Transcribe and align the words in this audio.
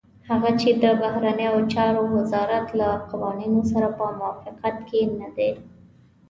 هغه 0.29 0.49
چې 0.61 0.69
د 0.83 0.85
بهرنيو 1.01 1.55
چارو 1.73 2.03
وزارت 2.17 2.67
له 2.79 2.89
قوانينو 3.09 3.61
سره 3.71 3.87
په 3.97 4.05
موافقت 4.19 4.77
کې 4.89 5.01
نه 5.19 5.29
دي. 5.35 5.51